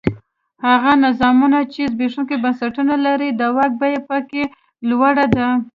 [0.65, 4.43] هغه نظامونه چې زبېښونکي بنسټونه لري د واک بیه په کې
[4.89, 5.47] لوړه ده.